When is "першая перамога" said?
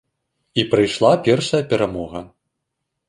1.29-2.19